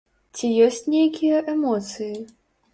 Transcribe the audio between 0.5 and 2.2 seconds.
ёсць нейкія эмоцыі?